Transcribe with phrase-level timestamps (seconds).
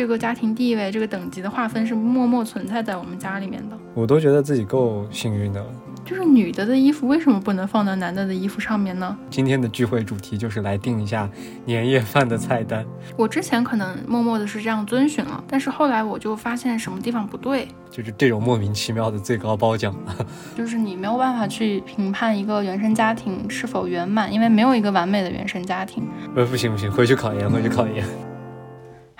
[0.00, 3.76] 这个家庭地位、这个等级的划分是默默存在在我们家里面的。
[3.92, 5.66] 我都觉得自己够幸运的了。
[6.06, 9.14] 就是女的的衣服为什么不能放到男的的衣服上面呢？
[9.28, 11.28] 今天的聚会主题就是来定一下
[11.66, 12.82] 年夜饭的菜单。
[13.14, 19.94] 我之前可能默默的是这样遵循了，但是后来我就发现什么地方不对，就是这种莫名其妙的最高褒奖。
[20.56, 26.08] 就是你没有办法去评判一个原生家庭是否圆满，因为没有一个完美的原生家庭。
[26.34, 28.02] 呃，不行不行，回去考研，回去考研。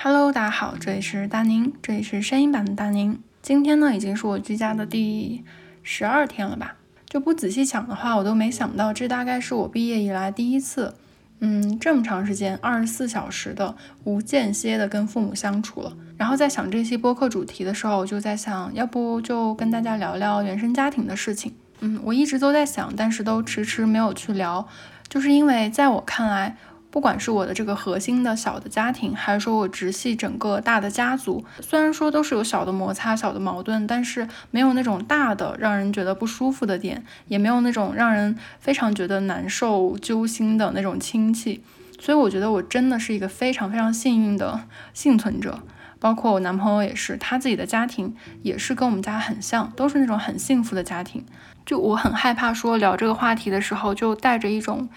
[0.02, 3.20] Hello，大家好，这里是大宁，这里是声音版的大宁。
[3.42, 5.44] 今天呢，已经是我居家的第
[5.82, 6.76] 十二天了吧？
[7.06, 10.94] 就不仔细想的话，我都没想到，这大概是我毕业以来第一次，
[11.40, 15.94] 嗯，这么长时间，二十四小时的无间歇的跟父母相处了。
[16.16, 21.52] 然后在想这期播客主题的时候，我就在想，要不就跟大家聊聊原生家庭的事情。
[21.80, 24.66] 嗯，我一直都在想，但是都迟迟没有去聊，
[25.10, 26.56] 就是因为在我看来。
[26.90, 41.62] 不管是我的这个核心的小的家庭，还是说我直系整个大的家族，虽然说都是有小的摩擦、小的矛盾，但是没有那种大的让人觉得不舒服的点，也没有那种让人非常觉得难受、揪心的那种亲戚。
[42.00, 45.60] 所以我觉得我真的是一个非常非常幸运的幸存者。
[46.00, 51.24] 包括我男朋友也是，他自己的家庭也是跟我们家很像，都是那种很幸福的家庭。
[51.66, 54.88] 就我很害怕说聊这个话题的时候，就带着一种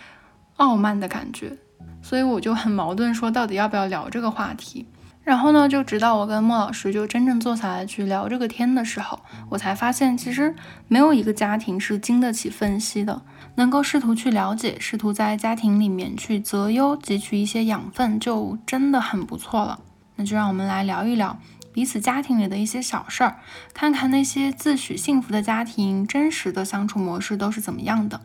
[0.56, 1.58] 傲慢的感觉。
[2.04, 4.86] 所以我就很矛盾，说到底要不要聊这个话题。
[5.24, 10.54] 然后呢，就直到我跟莫老师就真正坐下来去聊这个天的时候，我才发现，其实
[10.90, 13.22] 没有一个家庭是经得起分析的。
[13.56, 19.80] 能够试图去了解，试图在家庭里面去择优，汲取一些养分，就真的很不错了。
[20.18, 21.40] 那就让我们来聊一聊
[21.72, 23.38] 彼此家庭里的一些小事儿，
[23.74, 28.20] 看看那些自诩幸福的家庭真实的相处模式都是怎么样的。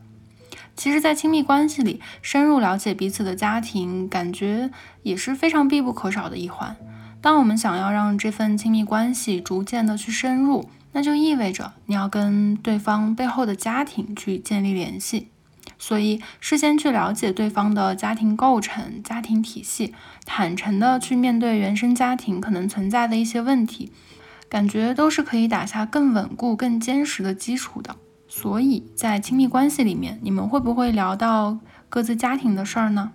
[0.78, 4.70] 其实，在亲密关系里，深入了解彼此的家庭，感觉
[5.02, 6.76] 也是非常必不可少的一环。
[7.20, 15.30] 当我们想要让这份亲密关系逐渐的去深入，那就意味着你要跟对方背后的家庭去建立联系。
[15.80, 19.92] 所以，事先去了解对方的家庭构成、家庭体系，
[20.24, 23.90] 坦诚的去面对原生家庭可能存在的一些问题，
[24.48, 27.96] 感觉都是可以打下更稳固、更坚实的基础的。
[28.28, 31.58] 所以在亲密关系里面，你们会不会聊到
[31.88, 33.12] 各自家庭的事儿呢？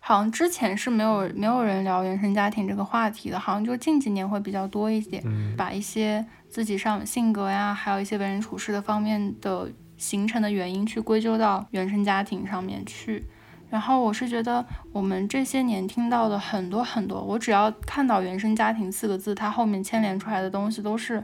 [0.00, 5.22] 好像之前是没有没有人聊原生家庭这个话题的，好像就近几年会比较多一点，
[5.54, 13.22] 把一些自己上性格呀，还有一些为人处事的方面的形成的原因去归咎到原生家庭上面去。
[13.68, 21.22] 然后我是觉得，我们这些年听到的很多很多，我只要看到原生家庭四个字，它后面牵连出来的东西都是。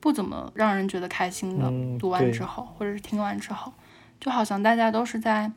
[0.00, 1.98] 不怎么让人觉得开心的。
[1.98, 3.72] 读完之后，或者是听完之后，
[4.20, 5.50] 就好像大家都是在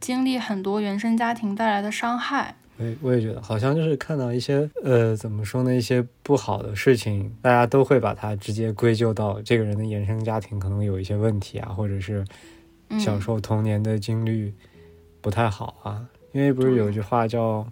[0.00, 2.56] 经历很多原生家庭带来的伤害。
[2.78, 12.24] 我我也觉得，好像就是看到一些呃，怎么说呢，一些不好的事情，大家都会把它直接归咎到这个人的原生家庭可能有一些问题啊，或者是
[12.98, 14.52] 小时候童年的经历
[15.20, 16.08] 不太好啊。
[16.32, 17.64] 因为不是有句话叫，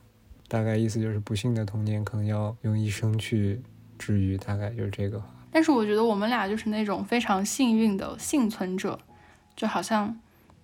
[0.46, 3.58] 大概意思就是不幸的童年可能要用一生去
[3.98, 5.26] 治愈，大概就是这个话。
[5.50, 8.98] 但是我觉得我们俩就是那种非常幸运的幸存者，
[9.56, 10.18] 就好像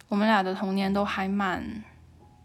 [0.09, 1.83] 我们俩的童年都还蛮，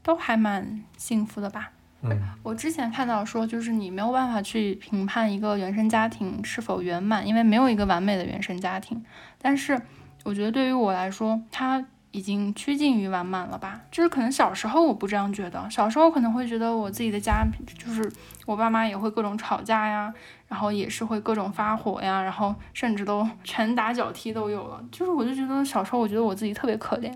[0.03, 1.71] 都还蛮幸福的吧。
[2.01, 9.05] 嗯，我之前看到说，就是你没有办法去评判一个原生家庭是否圆满，因为没有一个完美的原生家庭。
[9.37, 9.81] 但是
[10.23, 11.85] 我觉得对于我来说，他。
[12.11, 13.81] 已经趋近于完满了吧？
[13.89, 17.45] 就是可能小时候我不这样觉得，小时候可能会觉得我自己的家
[17.77, 18.11] 就是
[18.45, 20.13] 我爸妈也会各种吵架呀，
[20.47, 24.83] 然后也是会各种发火呀，然后甚至都拳打脚踢都有了。
[24.91, 27.13] 就是我就觉得小时候我觉得我自己特别可怜，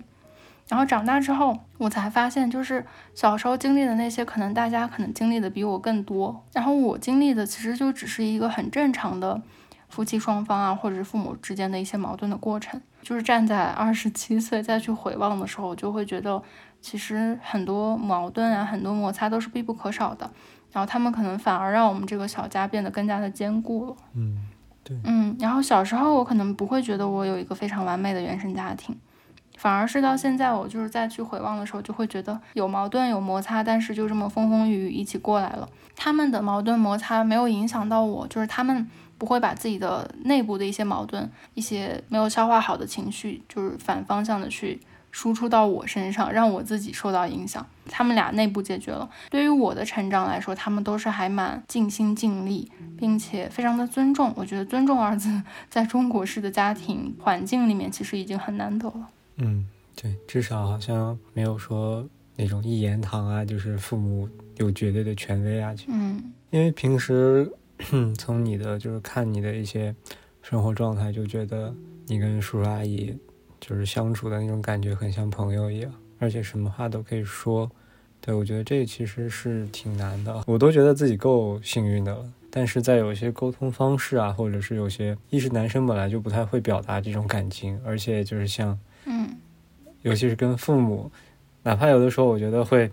[0.69, 9.41] 然后长大之后我才发现，就是小时候经历的那些，可能大家可能经历的比我更多，然后我经历的其实就只是一个很正常的。
[9.88, 16.41] 夫妻双方啊，或者是父母之间的一些矛盾的过程，就是站在二十七岁再去回望的时候，就会觉得
[16.81, 20.28] 其实很多矛盾啊，很多摩擦都是必不可少的。
[20.72, 23.96] 然后他们可能反而让我们这个小家变得更加的坚固了。
[24.16, 24.40] 嗯，
[24.84, 25.35] 对，嗯。
[25.40, 28.97] 然后小时候我可能不会觉得我有一个非常完美的原生家庭，
[29.55, 35.69] 反而是到现在我就是再去回望的时候，就会觉得有矛盾有摩擦，但是就这么风风雨雨一起过来了。
[35.96, 38.90] 他们的矛盾摩擦没有影响到我，就是他们。
[39.17, 44.79] 不会把自己的内部的一些矛盾、一些没有消化好的情绪，就是反方向的去
[45.12, 47.66] 输出到我身上，让我自己受到影响。
[47.88, 54.34] 他们俩内部解决了，对于我的成长来说，他们都是还蛮尽心尽力，并且非常的尊重。
[54.35, 59.08] 我觉得“尊重”二字在中国式的家庭环境里面，其实已经很难得了。
[59.38, 59.66] 嗯，
[59.96, 64.28] 对，至少好像没有说那种一言堂啊，就是父母
[64.58, 65.73] 有绝对的权威啊。
[65.88, 67.50] 嗯，因为平时
[68.17, 69.93] 从你的就是看你的一些
[70.41, 71.73] 生活状态，就觉得
[72.07, 73.16] 你跟叔叔阿姨
[73.59, 77.69] 就是相处的那种感觉很像朋友一样，而且什么话都可以说。
[78.22, 82.25] 对我觉得这其实是挺难的，我都觉得自己够幸运的了。
[82.49, 89.29] 但是在有一些沟通方式啊，或者是有些，一是男生本来就不太会表达这种感情，而且就是像，嗯，
[90.01, 91.11] 尤其是跟父母，
[91.61, 92.89] 哪怕有的时候我觉得会，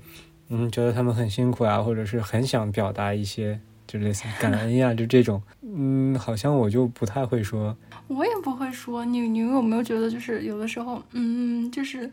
[0.49, 7.77] 嗯，觉得他们很辛苦啊，或者是很想表达一些，就类似感恩呀，就这种，嗯，好像我就不太会说。
[8.09, 12.11] 我也不会说，你你有没有觉得就是有的时候，嗯，就是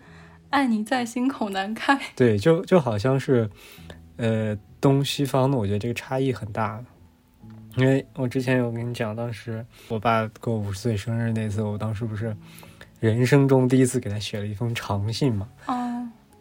[0.49, 1.99] 爱你在心口难开。
[2.15, 3.49] 对，就就好像是，
[4.17, 6.83] 呃，东西方的，我觉得这个差异很大。
[7.75, 12.35] 因为我之前有跟你讲，当时我爸过五十岁生日那次，我当时不是
[12.99, 15.47] 人生中第一次给他写了一封长信嘛。
[15.67, 15.88] 哦。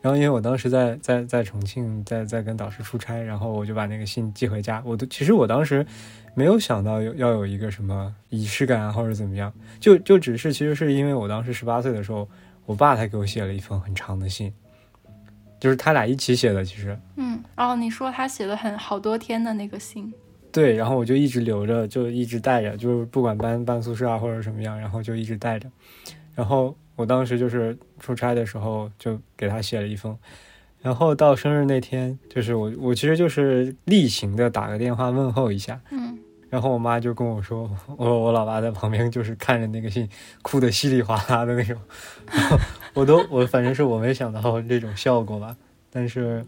[0.09, 4.83] 然后因为我当时在在在重庆，在在跟导师出差，然后我就把那个信寄回家。
[4.87, 5.85] 我都其实我当时
[6.33, 12.27] 没有想到有要有一个什么仪式感啊，或者怎么样，就就只是其实是因为我当时十八岁的时候，
[12.65, 14.51] 我爸他给我写了一封很长的信，
[15.61, 16.99] 就是他俩一起写的，其实。
[17.17, 17.39] 嗯。
[17.59, 20.11] 哦，你说他写了很好多天的那个信。
[20.51, 25.71] 对，然后我就一直留着，就一直带着，就是不管搬搬宿舍啊或者什么样，然后就一直带着。
[26.35, 30.19] 然后我当时就是出差的时候，就给他写了一封。
[30.83, 35.81] 然后到生日那天，就是我我其实就是例行的打个电话问候一下。
[35.93, 36.19] 嗯。
[36.51, 40.09] 然后我妈就跟我说，我我老爸在旁边就是看着那个信，
[40.43, 41.79] 哭得稀里哗啦的那种。
[42.95, 45.57] 我都我反正是我没想到这种效果吧，
[45.91, 46.45] 但是。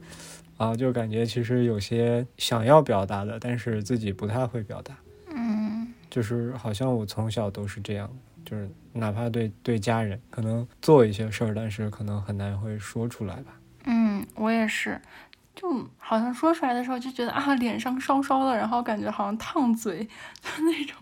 [0.56, 4.94] 啊，就感觉其实有些想要表达的，但是自己不太会表达。
[5.34, 8.10] 嗯，就是好像我从小都是这样，
[8.44, 13.52] 就是哪怕对对家人，可能做一些事儿，但是可能很难会说出来吧。
[13.84, 15.00] 嗯，我也是，
[15.54, 20.04] 就好像说出来的时候就觉得啊，脸上烧烧的，然后感觉好像烫嘴，
[20.40, 20.96] 就那种。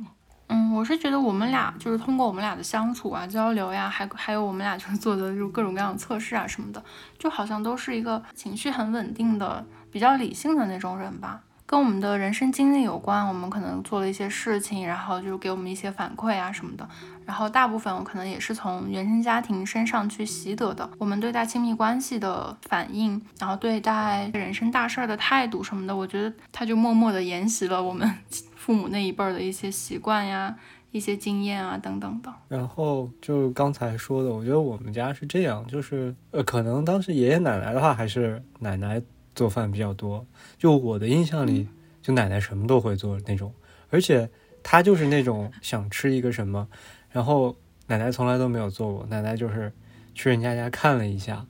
[0.50, 6.82] 嗯，我是觉得我们俩就是通过我们俩的相处啊、交流呀，还还有我们俩就是做的就各种各样的测试啊什么的，
[7.18, 11.42] 就好像都是一个情绪很稳定的、比较理性的那种人吧。
[11.68, 16.88] 跟我们的人生经历有关，我们可能做了一些事情，然后就是给我们一些反馈啊什么的。
[17.26, 28.10] 然后大部分我可能也是从原生家庭身上去习得的，我们对待亲密关系的反应，然后对待人生大事儿的态度什么的，我觉得他就默默的沿袭了我们。
[28.56, 30.54] 父母那一辈儿的一些习惯呀，
[30.90, 32.32] 一些经验啊，等等的。
[32.48, 39.00] 然后就刚才说的，我觉得我们家是这样，就是呃，可能当时爷爷奶奶的话，还是奶奶
[39.38, 40.26] 做饭比较多。
[40.58, 41.68] 就我的印象里，
[42.02, 43.54] 就奶奶什么都会做那种，
[43.88, 44.28] 而且
[44.64, 46.66] 她就是那种想吃一个什么，
[47.12, 47.54] 然后
[47.86, 49.72] 奶奶从来都没有做过，奶奶就是
[50.12, 51.46] 去人家家看了一下，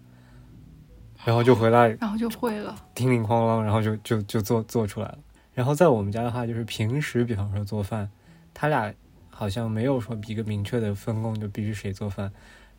[1.25, 5.19] 然后就回来，然后就会了，叮铃哐啷，然后就就就做做出来了。
[5.55, 8.11] 然后在我们家的话，就是平时，比方说做饭，
[8.52, 8.93] 他俩
[9.31, 12.31] 好像没有说一个明确的分工，就必须谁做饭。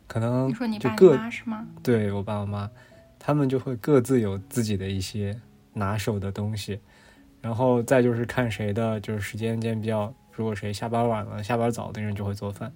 [0.06, 1.66] 可能你说你爸你妈是吗？
[1.82, 2.70] 对我爸我妈，
[3.20, 5.38] 他们就会各自有自己的一些
[5.72, 6.78] 拿手的东西。
[7.40, 12.70] 然后再就是看谁的，就是时间间比较，如果谁下班晚了、下班早的人就会做饭。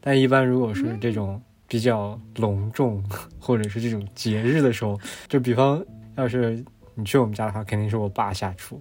[0.00, 3.04] 但一般如果是这种比较隆重
[3.40, 4.98] 或者是这种节日的时候，
[5.28, 5.84] 就比方
[6.14, 8.80] 要是你去我们家的话，肯定是我爸下厨。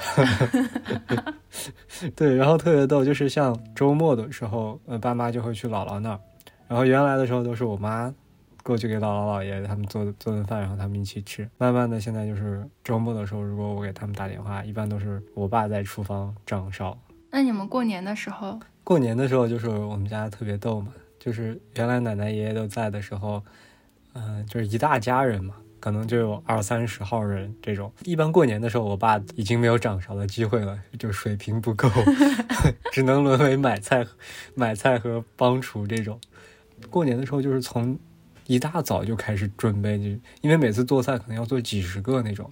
[2.16, 6.20] 对，然后特别逗，就是像周末的时候，呃，爸妈就会去姥姥那儿，
[6.66, 8.12] 然后原来的时候都是我妈
[8.62, 11.48] 过去给姥姥姥爷他们做做顿饭，然后他们一起吃。
[11.58, 16.98] 慢慢的，现在就是周末的时候，如果我给他们打电话，一般都是我爸在厨房掌勺。
[17.30, 18.58] 那你们过年的时候？
[18.84, 23.42] 过年的时候就是我们家特别逗嘛，就是原来奶奶爷爷都在的时候，
[24.14, 25.54] 嗯，就是一大家人嘛。
[25.80, 31.88] 可能就有二三十号人这种，一般过年的时候，我爸已经没有掌勺的机会了，就水平不够，
[32.92, 34.06] 只能沦为买菜、
[34.54, 36.20] 买菜和帮厨这种。
[36.90, 37.98] 过年的时候，就是从
[38.50, 40.04] 一大早就开始准备，就
[40.40, 42.50] 因为每次做菜可能要做几十个那种，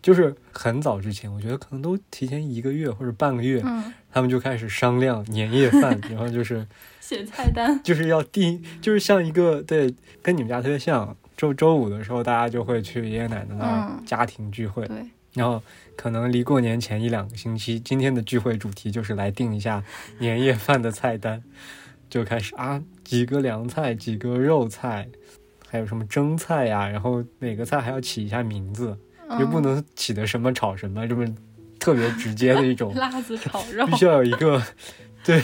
[0.00, 3.62] 就是很早之前，我觉得可能都提前一个月或者半个月，
[4.10, 6.66] 他们就开始商量年夜饭， 然后就是
[7.00, 11.16] 写菜单，就是要定，就是像一个对，跟你们家特别像。
[11.36, 14.86] 周周五的时候，大家就会去爷爷奶奶那儿家庭聚会。
[14.86, 14.96] 对，
[15.32, 15.62] 然后
[15.96, 19.82] 可能离过年前一两个星期，今天的聚会主题就是来定一下
[20.18, 21.42] 年夜饭的菜单，
[22.10, 25.08] 就开始啊，几个凉菜，几个肉菜，
[25.66, 28.98] 还有什么蒸菜呀，然后每个菜还要起一下名字，
[29.38, 31.24] 又不能起的什么炒什么，这么
[31.78, 32.92] 特别直接的一种。
[32.98, 33.86] 辣子炒肉。
[33.86, 34.60] 必须要有一个，
[35.24, 35.40] 对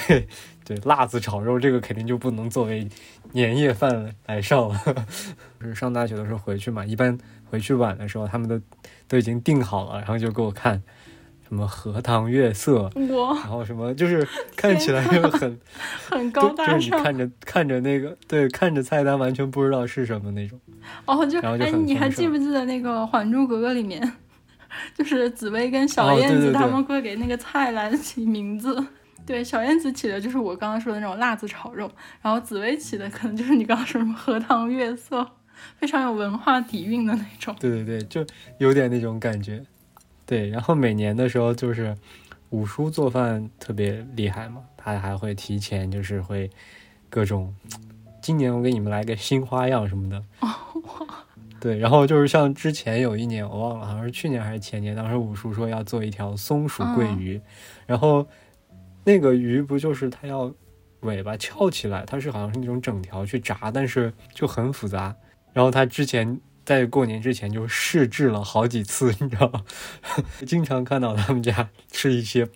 [0.65, 2.87] 对，辣子炒肉这个肯定就不能作为
[3.31, 4.81] 年夜饭来上了。
[5.61, 8.61] 就是上大学的时候回去嘛，一般回去晚的时候，他们都
[9.07, 10.83] 都已经订好了，然后就给我看
[11.49, 14.27] 什么荷塘月色，然后什么就是
[14.57, 15.59] 看起来就很
[16.11, 16.75] 很高大上。
[16.75, 20.59] 就是你看着看着那个对看着菜单完全不知道是什么那种。
[21.05, 24.13] 哦，就哎，你还记不记得那个《还珠格格》里面，
[24.99, 28.85] 就是紫薇跟小燕子他们会给那个菜来起名字？
[29.25, 31.91] 对，小燕子起的就是我刚刚说的那种辣子炒肉，
[32.23, 35.25] 然后紫薇起的可能就是你刚刚说什么荷塘月色，
[35.79, 37.55] 非常有文化底蕴的那种。
[37.59, 38.27] 对对对，就
[38.59, 39.63] 有点那种感觉。
[40.27, 41.97] 对，然后每年的时候就是
[42.51, 46.51] 五叔做饭特别厉害嘛，他还会提前就是会
[47.09, 47.55] 各种，
[48.21, 50.23] 今年我给你们来个新花样什么的。
[51.59, 57.41] 对，然后就是像之前有一年我忘了，好像是去年还是前年，当时五叔说要做一条松鼠桂鱼，
[57.87, 58.27] 然后
[59.05, 60.53] 那个鱼不就是它要
[61.01, 65.15] 尾巴翘起来，它是好像是那种整条去炸，但是就很复杂。
[65.53, 69.65] 然后他之前在过年之前就试制了好几次， 你知道吗？
[70.45, 72.47] 经常看到他们家吃一些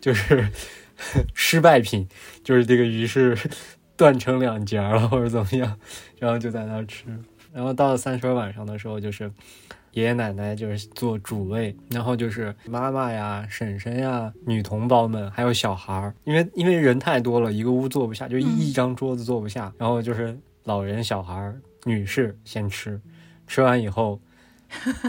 [0.00, 0.48] 就是
[1.34, 2.08] 失败品，
[2.42, 3.38] 就是这个鱼是
[3.94, 5.78] 断成两截了或者怎么样，
[6.18, 7.04] 然后就在那吃。
[7.52, 9.30] 然后到了三十晚上的时候，就是
[9.92, 23.00] 爷爷奶奶就是做主位，然后就是妈妈呀、婶婶呀、女同胞们，还有小孩儿，因为因为人太多了，一个屋坐不下，就一张桌子坐不下，然后就是老人、小孩儿、女士先吃，
[23.46, 24.20] 吃完以后。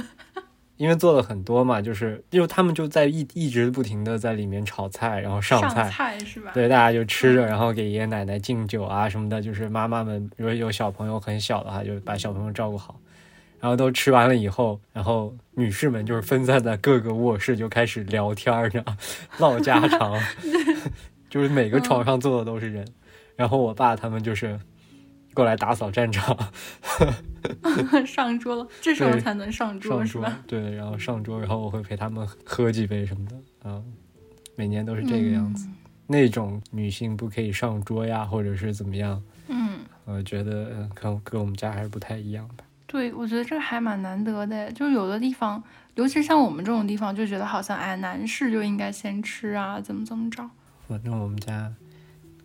[0.78, 6.52] 因为做了很多嘛，就是因为他们就在一一直不停的在里面炒菜，然后上菜，菜是吧？
[6.54, 13.00] 对，大家就吃着，然后给爷爷奶奶敬酒啊什么的，就是妈妈们如果有小朋友很小的话，就把小朋友照顾好。
[13.62, 18.98] 然后都吃完了以后，然后女士们就是分散在各个卧室就开始聊天儿，你知道，
[19.40, 20.20] 唠家常，
[21.30, 22.86] 就是每个床上坐的都是人。
[23.38, 24.60] 然后我爸他们就是
[25.36, 26.36] 过来打扫战场，
[28.08, 33.84] 上桌了，这时候才能上桌上桌是吧？，对，然后上桌，然后我会陪他们喝几杯什么的，啊，
[34.56, 35.68] 每年都是这个样子。
[36.08, 42.64] 那种女性不可以上桌呀，或者是怎么样，嗯，我觉得嗯可能跟我们家还是不太一样吧。
[42.88, 45.62] 对，我觉得这个还蛮难得的，就是有的地方，
[45.96, 50.50] 尤其像我们这种地方，就觉得好像哎，男士就应该先吃啊，怎么怎么着。
[50.88, 51.74] 反正我们家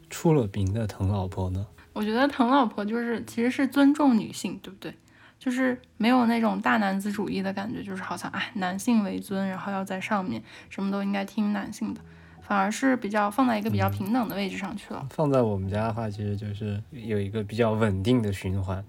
[0.09, 1.67] 出了名的疼老婆呢。
[2.01, 4.91] 我觉得疼老婆就是其实是尊重女性，对不对？
[5.39, 12.01] 就是没有那种大男子主义的感觉，就是好像哎男性为尊，然后要在上面，什么都应该听男性的，
[12.41, 15.07] 反而是比较放在一个比较平等的位置上去了。
[15.11, 18.83] 放在我们家的话，其实就是有一个比较稳定的循环，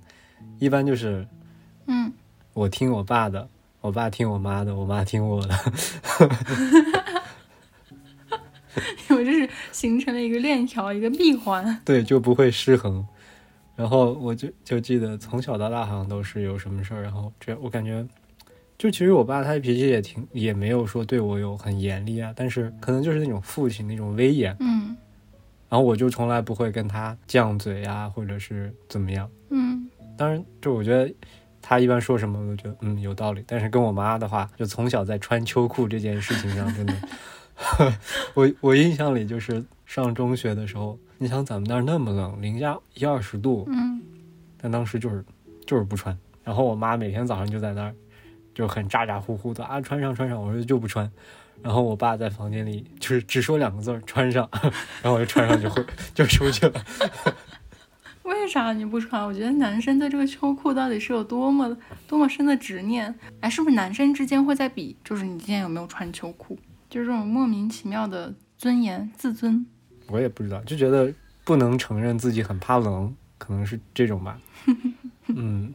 [0.57, 1.27] 一般就是
[1.87, 2.13] 嗯，
[2.53, 3.49] 我听我爸的，
[3.81, 5.53] 我爸听我妈的，我妈听我的。
[9.09, 11.65] 因为这是形成了一个链条，一个闭环。
[11.85, 13.05] 对，就不会失衡。
[13.75, 18.05] 然后我就就记得从小到大好像都是有什么事儿，然后这我感觉，
[18.77, 24.95] 就其实我爸他的脾气也挺，也没有说对我有很严厉啊，但是可能就是那种父亲那种威严，嗯
[25.69, 29.27] 然后我就从来不会跟他犟嘴啊，或者是怎么样。
[29.51, 31.11] 嗯，当然，就我觉得
[31.61, 33.41] 他一般说什么，我都觉得嗯有道理。
[33.47, 36.93] 但是跟我妈的话，就从小在穿秋裤这件事情上，真的，
[38.33, 44.01] 我我印象里就是上中学的时候，你想咱们那儿那么冷，零下一二十度，嗯，
[44.57, 45.23] 但当时就是
[45.65, 46.17] 就是不穿。
[46.43, 47.93] 然后我妈每天早上就在那儿
[48.53, 51.09] 就很咋咋呼呼的啊，穿上穿上，我说就不穿。
[51.61, 54.49] 然后我爸在房间里就是只说两个字儿穿上，
[55.03, 56.83] 然后我就穿上就会就出去了。
[58.23, 59.23] 为啥你不穿？
[59.23, 61.77] 我觉得男生对这个秋裤到底是有多么
[62.07, 63.13] 多么深的执念？
[63.41, 66.57] 哎，是不是男生之间会在比，就是你今天有没有穿秋裤？
[66.91, 69.65] 就是这种莫名其妙的尊严、自尊。
[70.07, 71.11] 我也不知道，就觉得
[71.45, 74.37] 不能承认自己很怕冷，可能是这种吧。
[75.33, 75.73] 嗯，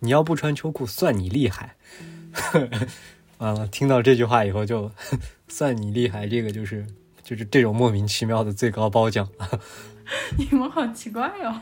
[0.00, 1.76] 你要不穿秋裤，算你厉害。
[3.38, 4.90] 完了，听到这句话以后就
[5.46, 6.84] 算你厉害，这个就是
[7.22, 9.28] 就是这种莫名其妙的最高褒奖。
[10.36, 11.60] 你们好奇怪哦。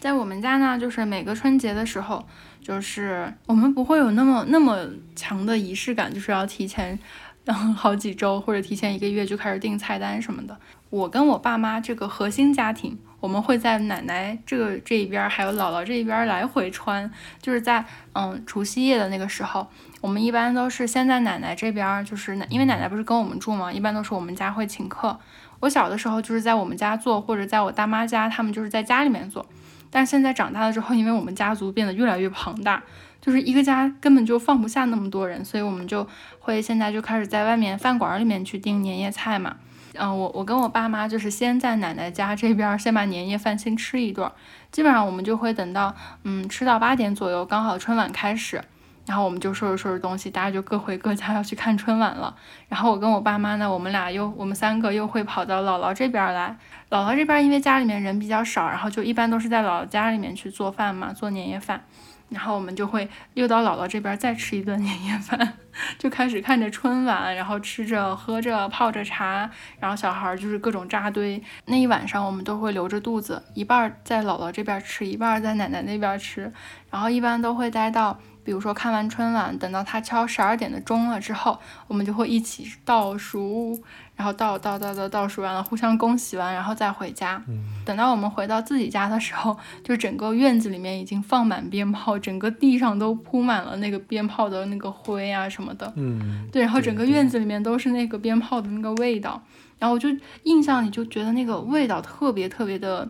[0.00, 2.26] 在我们家呢，就是每个春节的时候，
[2.60, 4.84] 就是我们不会有那么那么
[5.14, 6.98] 强的仪式感，就是要提前，
[7.44, 10.56] 然后好几周或者提前一个月就开始订菜单什么的。
[10.90, 17.10] 我跟我爸妈这个核心家庭，我们会在奶奶这个这一边，还有姥姥这一边来回穿。
[17.40, 19.66] 就是在嗯除夕夜的那个时候，
[20.00, 25.18] 我们一般都是先在奶奶这边，就是因为奶奶不是跟我们住嘛，一般都是我们家会请客。
[25.60, 29.46] 我小的时候就是在我们家做，或者在我大妈家，他们就是在家里面做。
[29.90, 32.82] 但现在长大了之后，因为我们家族变得越来越庞大，
[33.22, 36.06] 就是一个家根本就放不下那么多人，所以我们就
[36.40, 39.56] 会现在就开始在外面饭馆里面去订年夜菜嘛。
[39.94, 44.30] 嗯，我我跟我爸妈就是先在奶奶家这边先把年夜饭先吃一顿，
[44.70, 48.62] 基本上我们就会等到嗯吃到八点左右，刚好春晚开始。
[49.04, 52.32] 然后我们就收拾收拾东西，大家就各回各家要去看春晚了。
[52.68, 56.56] 然后我跟我爸妈呢，我们俩又我们三个又会跑到姥姥这边来。
[56.88, 61.84] 姥姥这边因为家里面人比较少，然后就一般都是在姥姥家里面去做饭嘛，做年夜饭。
[62.32, 65.58] 然后我们就会又到姥姥这边再吃一顿年夜饭，
[65.98, 69.48] 就开始看着春晚，然后吃着喝着泡着茶，
[69.78, 71.42] 然后小孩就是各种扎堆。
[71.66, 76.52] 那一晚上我们都会留着肚子，一半在姥姥这边吃，一半在奶奶那边吃。
[76.90, 78.18] 然后一般都会待到。
[78.44, 83.80] 比如说看完春晚，等到他敲十二点的钟了之后，我们就会一起倒数，
[84.16, 87.42] 然后倒倒倒倒倒数完了，互相恭喜完，然后再回家。
[87.84, 95.92] 等到我们回到自己家的时候，就整个院子里面已经放满鞭炮，整个地上都铺满了那个鞭炮的那个灰啊什么的。
[95.96, 99.42] 嗯，对，然后整个院子里面都是那个鞭炮的那个味道，
[99.78, 100.08] 然后我就
[100.42, 103.08] 印象里就觉得那个味道特别特别的。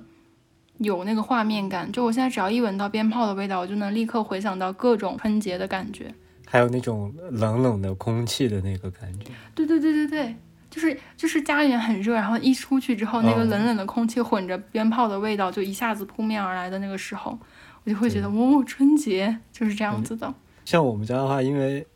[0.83, 6.13] 有那个画面感，就我现在只要一闻到鞭炮的味道，我就能立刻回想到各种春节的感觉，
[6.47, 9.27] 还有那种冷冷的空气的那个感觉。
[9.55, 10.37] 对对对对对，
[10.71, 17.39] 就是就是家里面很热，然后一出去之后，那个冷冷的空气混着鞭炮的味道，就一下子扑面而来的那个时候，
[17.85, 20.33] 我就会觉得，哦，春节就是这样子的。
[20.65, 21.87] 像我们家的话，因为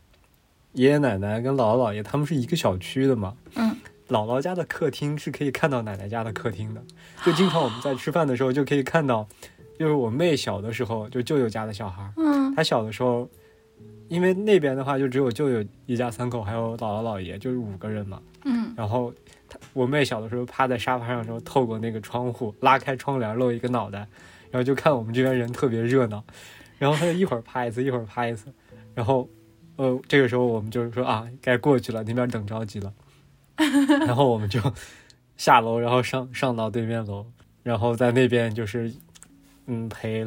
[0.73, 3.75] 爷爷奶奶跟姥姥姥爷他们是一个小区的嘛，嗯。
[4.09, 6.81] 姥姥家的客厅是可以看到奶奶家的客厅的，
[7.25, 9.27] 就经常我们在吃饭的时候就可以看到，
[9.77, 13.27] 就是我妹小的时候，就舅舅家的小孩，嗯，他小的时候，
[14.07, 19.13] 因为那边的话就只有舅舅一家三口，还有姥姥姥爷，就是五个人嘛，嗯，然后
[19.49, 23.99] 他我妹小的时候趴在沙发上时候，透过那个窗户拉开窗帘露一个脑袋，
[24.49, 26.23] 然后就看我们这边人特别热闹，
[26.77, 28.45] 然后他就一会儿趴一次，一会儿趴一次，
[28.95, 29.27] 然后，
[29.75, 32.93] 呃，这个时候我们就是说啊，该过去了，那边等着急了。
[33.57, 34.59] 然后我们就
[35.37, 37.25] 下楼，然后上上到对面楼，
[37.63, 38.91] 然后在那边就是，
[39.65, 40.25] 嗯，陪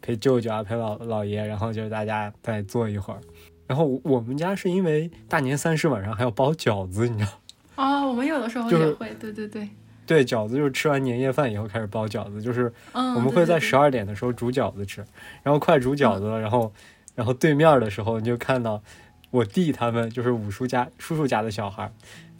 [0.00, 3.20] 陪舅舅啊，陪老老爷，然后就是大家再坐一会儿。
[3.66, 7.30] 然后我们家是因为大年三十晚上还要包饺子，你知道？
[7.76, 9.68] 哦，我们有的时候也会，对对对，
[10.06, 15.02] 对饺子就是吃完年夜饭以后开始包饺子，就是我们会在十二点的时候煮饺子吃，
[15.42, 16.70] 然后快煮饺子了，然后
[17.14, 18.82] 然后对面的时候你就看到
[19.30, 21.90] 我弟他们就是五叔家叔叔家的小孩。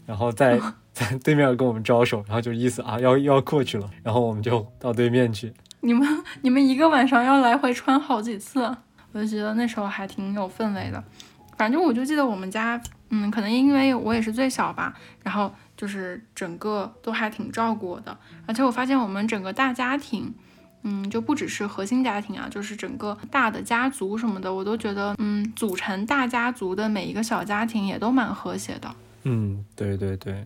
[0.07, 0.61] 然后在
[0.93, 5.53] 在对面跟我们招手，然后就意思啊要要过去了，然后我们就到对面去。
[5.81, 6.07] 你们
[6.43, 8.61] 你们一个晚上要来回穿好几次，
[9.13, 11.03] 我就觉得那时候还挺有氛围的。
[11.57, 18.17] 反正我就记得我们家，嗯，可能因为我也是最小吧，然后就是整个都还挺照顾我的。
[18.47, 20.33] 而且我发现我们整个大家庭，
[20.83, 28.93] 嗯，就不只是核心家庭啊，就是整个大的家族什么的，我都觉得，嗯，组成大家族的每一个小家庭也都蛮和谐的。
[29.25, 30.45] 嗯，对对对，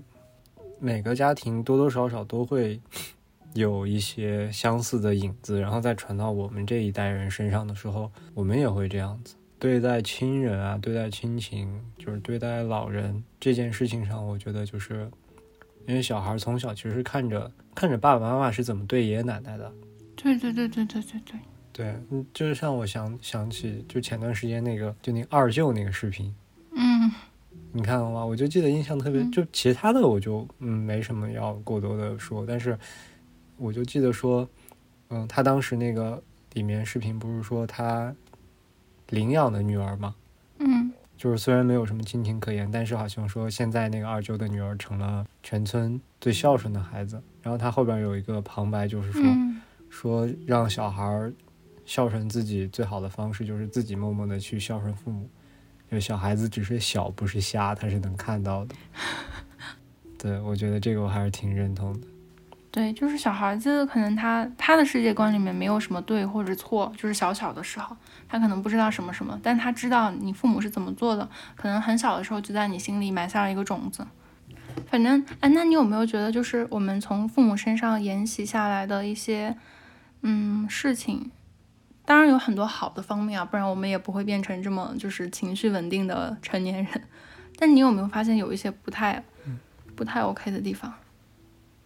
[0.79, 2.81] 每个家庭多多少少都会
[3.55, 9.35] 有一些相似的影子，然后再传到我们这一代人身上的时候，我们也会这样子。
[9.59, 15.11] 对待亲人啊，对待亲情，就是对待老人这件事情上，我觉得就是
[15.87, 19.73] 因为小孩从小其实看着看着爸爸妈妈是怎么对爷爷奶奶的，
[20.15, 21.41] 对对对对对对对。
[21.73, 26.35] 对，嗯，就是像我想想起，就前段时间那个，就那二舅那个视频，
[26.75, 27.11] 嗯，
[27.77, 28.25] 你看了吗？
[28.25, 32.77] 我就记得印象特别，就其他的我就嗯没什么要过多的说，但是
[33.59, 34.49] 我就记得说，
[35.11, 36.23] 嗯，他当时那个
[36.55, 38.15] 里面视频不是说他
[39.11, 40.15] 领养的女儿吗？
[40.59, 47.23] 嗯，就是虽然没有什么亲情可言，但是好像说现在那个二舅的女儿成了全村最孝顺的孩子。
[47.43, 49.23] 然后他后边有一个旁白，就是说
[49.91, 51.31] 说让小孩
[51.85, 55.29] 孝顺自己最好的方式就是自己默默的去孝顺父母。
[55.91, 58.75] 就小孩子只是小，不是瞎，他是能看到的。
[60.19, 62.07] 对，我觉得这个我还是挺认同的。
[62.71, 67.97] 对，就是小孩子可能他他的世界观里面没有什么对或者错，就是小小的时候
[68.29, 74.07] 他可能不知道什么什么，但他知道你父母是怎么做的，可能很小的时候就在你心里埋下了一个种子。
[74.89, 79.57] 反正，哎，那你有没有觉得，就是我们从父母身上沿袭下来的一些
[80.21, 81.31] 嗯事情？
[82.07, 87.03] 当然有很多好的方面啊，不然我们也不会变成这么就是情绪稳定的成年人。
[87.59, 89.23] 但你有没有发现有一些不太
[89.97, 90.93] 不太 OK 的地方？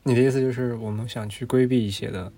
[0.03, 2.31] 你的意思就是我们想去规避一些的？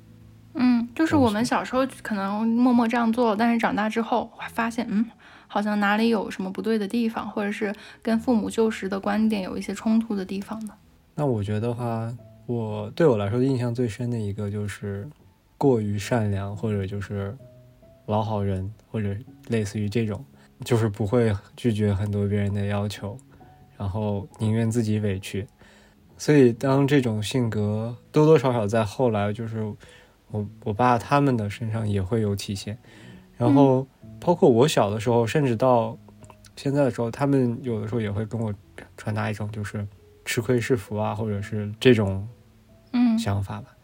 [0.54, 5.04] 嗯，就是我们小时候可能默默这样做，但是长大之后发现，嗯，
[5.48, 10.74] 好像哪里有什么不对的地方，或者是跟父母旧时的观点有一些冲突的地方的。
[11.14, 12.12] 那我觉得话，
[12.46, 15.08] 我对我来说印象最深的一个就是
[15.58, 17.36] 过于善良，或者就是。
[18.06, 19.14] 老好人，或者
[19.48, 20.24] 类似于这种，
[20.64, 23.16] 就是不会拒绝很多别人的要求，
[23.76, 25.46] 然后宁愿自己委屈。
[26.18, 29.62] 所以当这种性格多多少少在后来，就是
[30.30, 32.78] 我我爸他们的身上也会有体现。
[33.36, 33.84] 然后
[34.20, 35.98] 包括我小的时候，甚至到
[36.54, 38.54] 现在的时候，他们有的时候也会跟我
[38.96, 39.84] 传达一种就是
[40.24, 42.28] 吃亏是福啊，或者是这种
[42.92, 43.74] 嗯想法吧。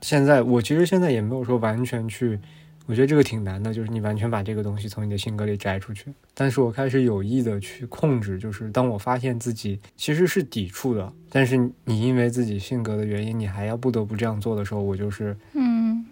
[0.00, 2.40] 现在我其实现在也没有说完全去，
[2.88, 6.10] 我觉得这个挺难的，就是你完全把这个东西从你的性格里摘出去。
[6.32, 16.02] 但是我开始有意的去控制，就是当我发现自己其实是抵触的，但是你因为自己性格的原因，你还要不得不这样做的时候，我就是嗯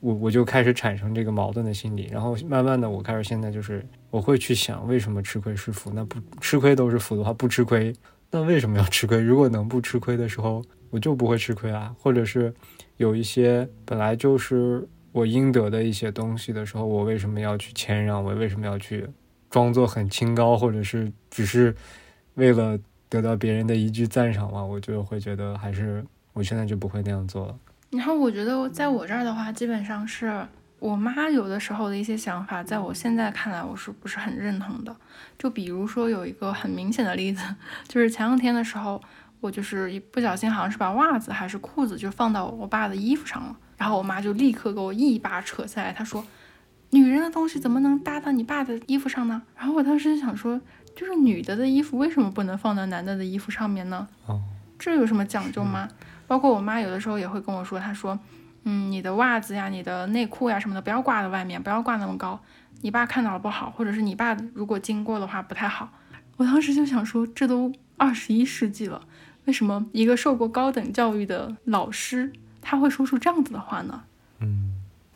[0.00, 5.92] 我我就开始产生这个矛盾的心理，然后慢慢的我开始现在就是我会去想，为什么吃亏是福？
[5.94, 7.94] 那不吃亏都是福的话，不吃亏，
[8.30, 9.20] 那为什么要吃亏？
[9.20, 12.54] 如果能不吃亏的时候，我就不会吃亏啊，或者是
[12.96, 18.24] 有一些本来就是我应得的一些东西的时候，我为什么要去谦让？
[18.24, 19.06] 我为什么要去
[19.50, 21.74] 装作很清高，或者是只是
[22.34, 24.64] 为了得到别人的一句赞赏吗？
[24.64, 27.54] 我就会觉得还是我现在就不会那样做了。
[27.90, 30.46] 然后我觉得在我这儿的话，基本上是
[30.78, 34.96] 我妈有的时候的一些想法，在我现在看来，我是不是很认同的？
[35.38, 37.44] 就比如说有一个很明显的例子，
[37.86, 38.98] 就是前两天的时候，
[39.40, 46.24] 我就是一不小心好像是把袜子还是裤子就放到我爸的衣服上了，然后我妈就立刻给我一把扯下来，她说
[46.90, 50.60] ：“女人的东西怎么能搭到你爸的衣服上呢？”然后我当时就想说，
[50.94, 54.06] 就是女的的衣服为什么不能放到男的的衣服上面呢？
[54.26, 54.40] 哦，
[54.78, 55.88] 这有什么讲究吗？
[56.28, 58.16] 包括我妈有的时候也会跟我说，她说，
[58.62, 62.38] 嗯，你的袜子呀、你的内裤呀什么的，不要挂在外面，不要挂那么高，
[62.82, 65.90] 你爸看到了不好，或者是你爸如果经过的话不太好。
[66.36, 69.02] 我当时就想说，这都二十一世纪了，
[69.46, 74.02] 为什么一个受过高等教育的老师他会说出这样子的话呢？
[74.40, 74.70] 嗯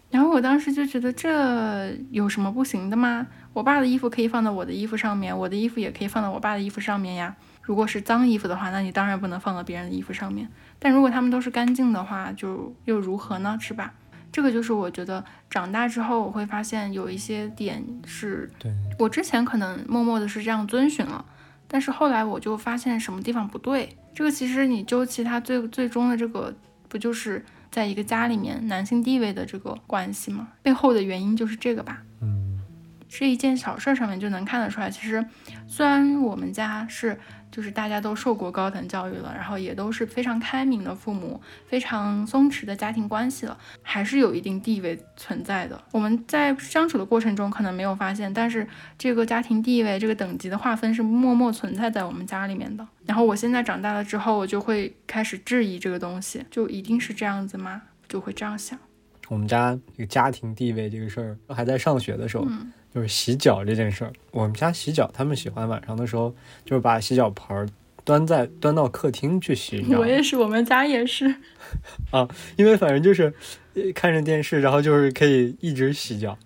[0.08, 3.26] 然后我当时就觉得这有什么不行的吗？
[3.52, 7.34] 我爸的衣服可以放到我的衣服上面，我的衣服也可以放到我爸的衣服上面呀。
[7.60, 10.48] 如果是脏衣服的话，那你当然不能放到别人的衣服上面。
[10.78, 13.58] 但如果他们都是干净的话，就又如何呢？
[13.60, 13.92] 是吧？
[14.32, 21.24] 这个就是我觉得长大之后我会发现有一些点是对，我之前可能默默的是这样遵循了，
[21.66, 23.88] 但是后来我就发现什么地方不对。
[24.14, 26.54] 这个其实你究其他最最终的这个，
[26.96, 30.48] 不就是在一个家里面男性地位的这个关系吗？
[30.62, 32.02] 背后的原因就是这个吧。
[32.22, 32.58] 嗯
[33.06, 35.22] 这一件小事上面就能看得出来，其实
[35.68, 37.20] 虽然我们家是
[37.56, 45.82] 就是大家都受过高等教育了，然后也都是非常开明的父母，非常松弛的家庭关系了，还是有一定地位存在的。
[45.90, 52.86] 我们在相处的过程中可能没有发现，但是这个家庭地位这个等级的划分是默默存在在我们家里面的。
[53.06, 57.80] 然后我现在长大了之后，我就会开始质疑这个东西，就一定是这样子吗？
[58.06, 58.78] 就会这样想。
[59.28, 64.12] 我们家这个家庭地位这个事儿，还在上学的时候，嗯就是洗脚这件事儿。
[64.30, 67.68] 我们家洗脚，他们喜欢晚上的时候，就是把洗脚盆儿
[68.04, 69.84] 端在端到客厅去洗？
[69.94, 71.26] 我也是，我们家也是。
[72.10, 73.34] 啊因为反正就是
[73.74, 76.38] 呃看着电视，然后就是可以一直洗脚。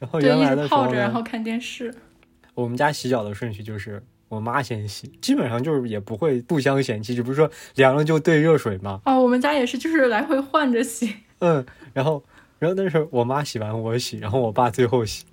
[0.00, 1.94] 然后，原来的泡着，然后看电视。
[2.54, 9.00] 我们家洗脚的顺序就是我妈先洗，基本上就是也不会互相嫌弃，只不是说凉了就兑热水嘛。
[9.04, 11.14] 哦，我们家也是，就是来回换着洗。
[11.38, 12.24] 嗯，然后
[12.58, 15.24] 然后但是我妈洗完我洗，然后我爸最后洗，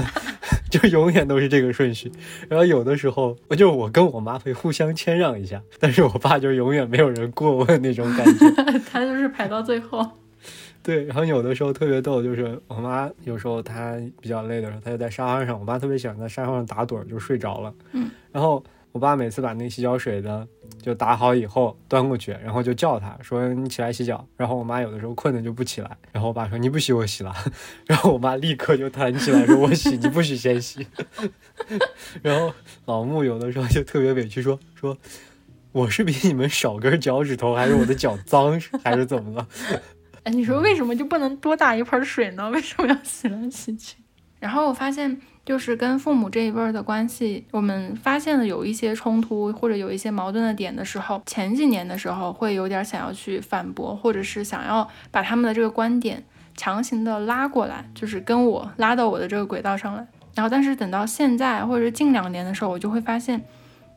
[0.70, 2.10] 就永远都是这个顺序。
[2.48, 8.50] 然后有的时候，我就我跟我妈会互相谦让一下，但是我爸就永远没有人过问那种感觉。
[8.90, 10.04] 他就是排到最后。
[10.82, 17.74] 对，然后有的时候特别逗，就是我妈有时候她比较累的时候，她就在沙发上，我妈特别喜欢在沙发上打盹儿，就睡着了。
[17.92, 20.46] 嗯，然后我爸每次把那洗脚水的
[20.80, 24.26] 就打好以后端过去，然后就叫她说你起来洗脚。
[24.36, 27.34] 然后我妈有的时候困的就不起来，然后我爸说你不洗我洗了，
[27.86, 30.86] 然后我妈立刻就弹起来说我洗，你不许先洗。
[32.22, 32.52] 然后
[32.86, 34.96] 老木有的时候就特别委屈说说。
[35.70, 39.46] 我是比你们少根脚趾头，还是我的脚脏，还是怎么了？
[40.24, 42.48] 哎，你说为什么就不能多打一盆水呢？
[42.50, 43.96] 为什么要洗来洗去？
[44.40, 56.22] 然后我发现，就是跟父母这一辈儿的关系，我们发现了有一些冲突或者有一些矛盾的点的时候，前几年的时候会有点想要去反驳，或者是想要把他们的这个观点
[56.54, 60.06] 强行的拉过来，就是跟我拉到我的这个轨道上来。
[60.34, 63.42] 然后，但是等到现在或者近两年的时候，我就会发现，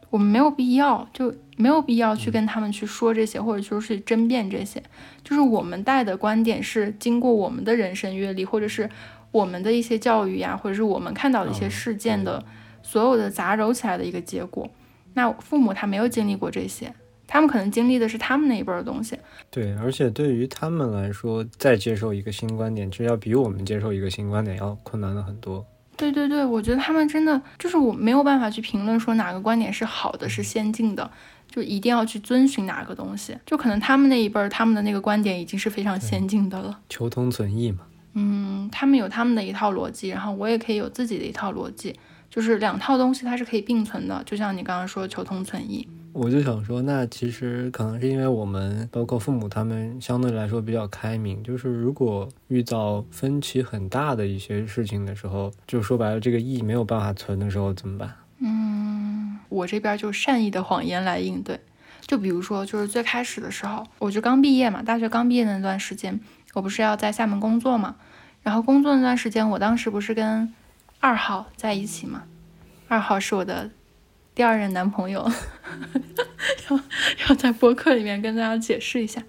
[0.10, 4.82] 我们没有必要，就没有必要去跟他们去说这些，或者说是争辩这些。
[5.22, 8.90] 就是我们带的观点是经过我们的人生阅历，或者是
[9.32, 12.44] 我们的一些教育呀，或者是我们看到的一些事件的
[12.84, 14.70] 所有的杂糅起来的一个结果。
[15.14, 16.94] 那父母他没有经历过这些，
[17.28, 19.18] 他们可能经历的是他们那一辈儿的东西。
[19.50, 25.66] 对，而且对于他们来说，再接受一个新观点，其实要比我们接受一个新观点要困难的很多。
[25.98, 31.12] 对对对，我觉得他们真的就是我没有办法去评论说哪个观点是好的，是先进的，
[31.50, 33.38] 就一定要去遵循哪个东西。
[33.46, 36.80] 就可能他们那一辈儿，他们的那个观点已经是非常先进的了。
[36.90, 37.82] 求同存异嘛。
[38.14, 41.96] 嗯，他们有他们的一套逻辑，然后我也可以有自己的一套逻辑，
[42.30, 44.22] 就是两套东西它是可以并存的。
[44.26, 45.88] 就像你刚刚说求同存异。
[46.14, 58.14] 我就想说，那其实可能是因为我们包括父母他们相对来说比较开明，就是如果遇到分歧很大的一些事情的时候，就说白了，这个义没有办法存的时候怎么办？
[58.40, 61.58] 嗯，我这边就善意的谎言来应对。
[62.06, 66.20] 就比如说，就是最开始的时候，我就刚毕业嘛，大学刚毕业那段时间，
[66.54, 67.96] 我不是要在厦门工作嘛，
[68.44, 70.54] 然后工作那段时间，我当时不是跟
[71.00, 72.24] 二号在一起嘛，
[72.88, 73.70] 二号是我的。
[74.34, 75.30] 第二任男朋友，
[76.70, 76.80] 要
[77.28, 79.22] 要在播客里面跟大家解释一下，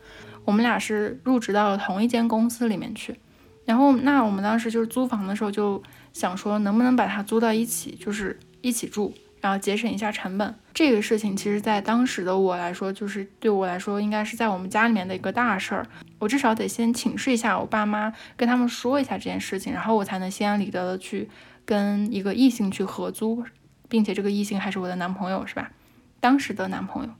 [0.45, 3.19] 我们俩是入职到了同一间公司里面去，
[3.65, 5.83] 然后那我们当时就是租房的时候就
[6.13, 10.55] 想说能不能把它租到一起，就是一起住，然后节省一下成本。
[10.73, 15.87] 这个事情其实在当时的我来说，就是对我来说应该是在我们家里面的一个大事儿，
[16.19, 21.29] 我至少得先请示一下我爸妈，跟他们说一下这件事情，然后我才能心安理得的去
[21.67, 23.45] 跟一个异性去合租。
[23.89, 25.71] 并且这个异性还是我的男朋友，是吧？
[26.19, 27.11] 当时的男朋友，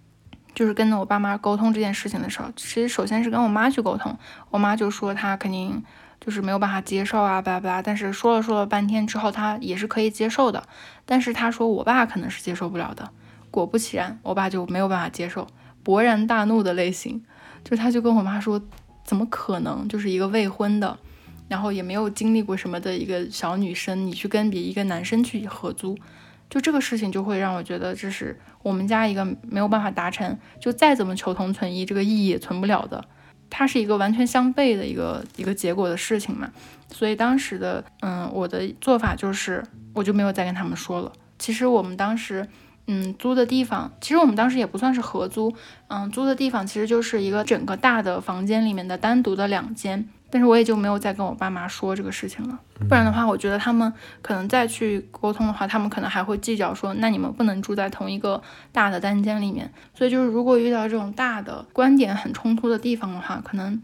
[0.55, 4.17] 就是跟我爸妈沟通这件事情的时候，其实首先是跟我妈去沟通，
[4.49, 5.85] 我妈就说她肯定
[6.25, 7.83] 就是没有办法接受啊，巴拉巴拉。
[7.83, 10.63] 但是说了说了半天之后，他也是可以接受的。
[11.05, 13.11] 但是他说我爸可能是接受不了的。
[13.51, 15.49] 果不其然，我爸就没有办法接受，
[15.85, 17.25] 勃然大怒的类型。
[17.65, 18.63] 就他就跟我妈说，
[19.05, 19.89] 怎么可能？
[19.89, 20.97] 就是一个未婚的，
[21.49, 25.99] 然后也没有经历过什么的一个小女生，你去跟别一个男生去合租。
[26.49, 33.05] 就这个事情就会让我觉得这是我们家一个没有办法达成，就再怎么求同存异，这个异也存不了的，
[33.55, 36.51] 它是一个完全相悖的一个一个结果的事情嘛。
[36.91, 39.63] 所以当时的嗯，我的做法就是
[39.93, 41.13] 我就没有再跟他们说了。
[41.39, 42.49] 其实我们当时
[42.87, 45.55] 嗯租的地方，其实我们当时也不算是合租，
[45.89, 50.09] 嗯租的地方其实就是一个整个大的房间里面的单独的两间。
[50.33, 53.93] 但是我也就没有再跟我爸妈说这个事情了，不然的话，我觉得他们
[54.23, 58.43] 可能再去沟通的话，他们可能还会计较说，那你们不能住在同一个
[58.73, 59.71] 大的单间里面。
[59.93, 63.79] 所以就是如果遇到这种大的观点很冲突的地方的话，可能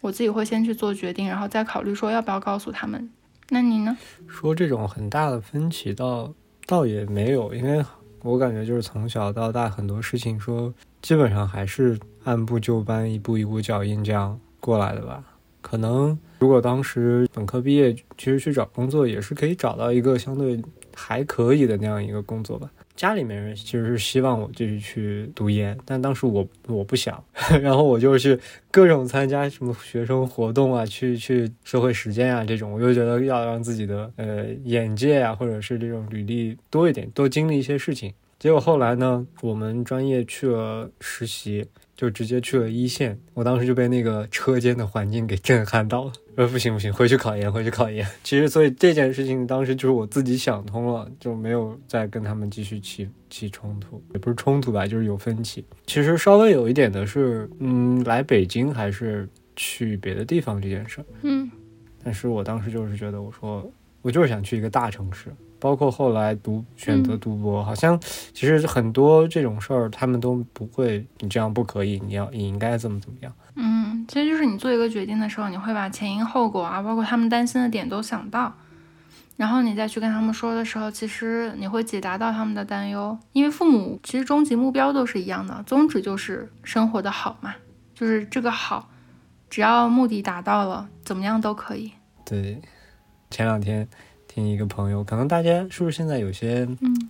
[0.00, 3.10] 我自己会先去做决定，然后再考虑说要不要告诉他们。
[3.50, 3.94] 那你呢？
[4.26, 6.32] 说这种很大的分歧，倒
[6.64, 7.84] 倒也没有，因为
[8.22, 15.22] 我感觉就是从小到大很多事情，说基本上还是按部就班，一步一步脚印这样过来的吧。
[15.60, 20.60] 可能如果当时本科毕业，其实去找工作也是可以找到一个相对
[20.94, 22.70] 还可以的那样一个工作吧。
[22.96, 27.22] 家里面人其实是希望我继续去读研，但当时我我不想，
[27.62, 28.38] 然后我就去
[28.70, 38.12] 各种参加什么学生活动啊，去去社会实践啊这种，我就觉得要让自己的呃眼界啊，或者是这种履历多一点，多经历一些事情。
[38.38, 41.66] 结果后来呢，我们专业去了实习。
[42.00, 46.12] 就直接去了一线，我当时就被那个车间的环境给震撼到了。
[46.34, 48.06] 呃，不行不行，回去考研，回去考研。
[48.24, 55.62] 其实，所以这件事情当时就是我自己想通了，就没有再跟他们继续起起冲突，也不是冲突吧，就是有分歧。
[55.86, 61.04] 其实稍微有一点的是，嗯，来北京还是去别的地方这件事儿。
[61.20, 61.50] 嗯，
[62.02, 65.30] 但是我当时就是觉得，我说我就是想去一个大城市。
[65.60, 68.00] 包括后来读选择读博，好像
[68.32, 73.32] 其实很多这种事儿，他们都不会，你这样不可以，你要你应该怎么怎么样。
[73.54, 78.52] 嗯，其实就是你做一个决定的时候，你会把前因后果啊，包括他们担心的点都想到，
[79.36, 83.16] 然后你再去跟他们说的时候，其实你会解答到他们的担忧。
[83.32, 87.54] 因为父母其实终极目标都是一样的，宗旨就是生活的好嘛，
[87.94, 88.88] 就是这个好，
[89.50, 91.92] 只要目的达到了，怎么样都可以。
[92.24, 92.60] 对，
[93.30, 93.86] 前两天。
[94.32, 96.66] 听一个朋友，可能大家是不是现在有些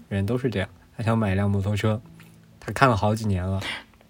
[0.09, 0.67] 人都是这样？
[0.97, 2.01] 他想买一辆摩托车，
[2.59, 3.61] 他看了好几年了，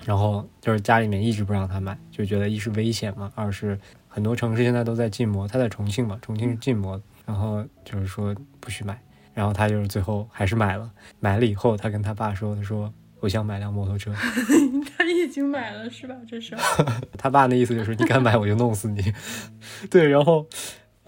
[0.04, 8.96] 然后就是家里面一直不让他买，就觉得一是危险嘛，二是很多城市现在都在禁摩，他在重庆嘛，重庆是禁摩，然后就是说不许买，
[9.34, 14.14] 然后他就是最后还是买了，买了以后他跟他爸说，他说我想买辆摩托车，
[14.96, 16.14] 他已经买了是吧？
[16.28, 16.56] 这是
[17.18, 19.12] 他爸那意思就是你敢买我就弄死你，
[19.90, 20.46] 对，然后。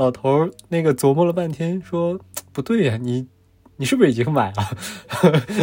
[0.02, 2.18] 老头儿那个琢磨了半天，说
[2.50, 3.28] ：“不对呀，你
[3.76, 4.76] 你是不是已经买了？”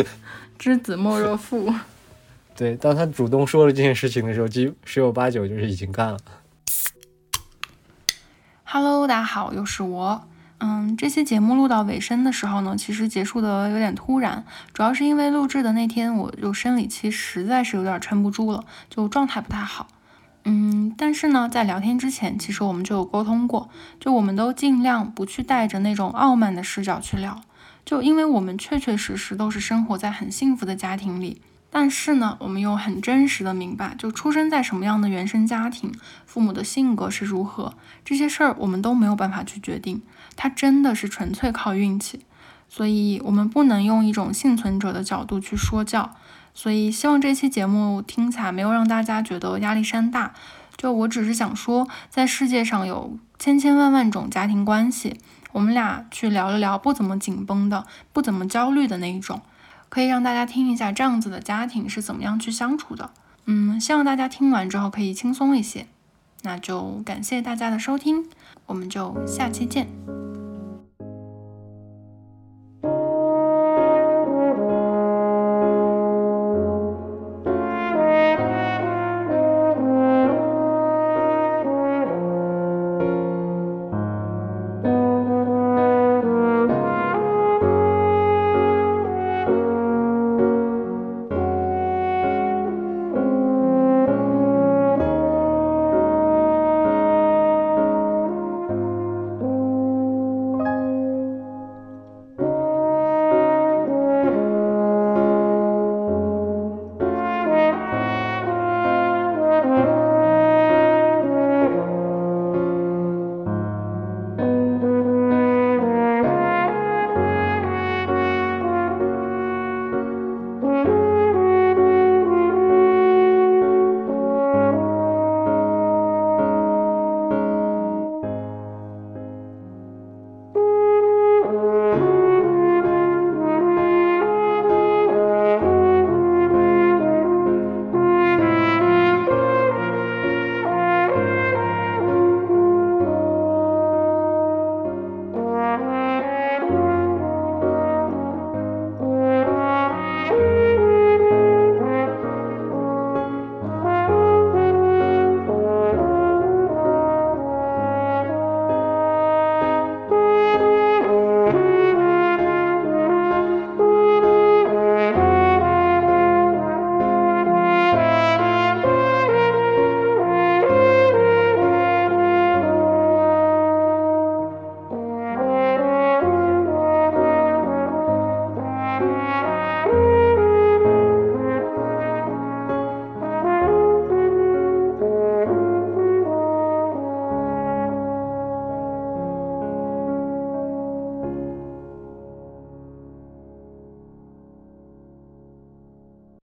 [0.58, 1.73] 知子莫若父。
[2.56, 6.17] 对，当他主动说了这件事情的时候，几十有八九就是已经干了。
[8.63, 10.23] Hello，大家好，又是我。
[10.60, 19.88] 嗯，这期节目录到尾声的时候呢，其实结束的有点突然，主要是因为录制的那天我就生理期实在是有点撑不住了，就状态不太好。
[20.45, 27.41] 嗯，但是呢，在聊天之前，其实我们就有沟通过，就我们都尽量不去带着那种傲慢的视角去聊，
[27.86, 31.41] 就因为我们确确实实都是生活在很幸福的家庭里。
[31.71, 35.91] 但是呢，我们又很真实的明白，就出生在什么样的原生家庭，
[36.25, 40.02] 父母的性格是如何，这些事儿我们都没有办法去决定，
[40.36, 42.21] 它真的是纯粹靠运气。
[42.67, 46.15] 所以，我们不能用一种幸存者的角度去说教。
[46.53, 50.33] 所以，希望这期节目听起来没有让大家觉得压力山大。
[50.75, 55.19] 就我只是想说，在世界上有千千万万种家庭关系，
[55.51, 59.41] 我们俩去聊一聊不怎么紧绷的、不怎么焦虑的那一种。
[59.89, 63.09] 可以让大家听一下这样子的家庭是怎么样去相处的，
[63.45, 65.88] 嗯，希望大家听完之后可以轻松一些。
[66.43, 68.29] 那就感谢大家的收听，
[68.67, 70.38] 我们就下期见。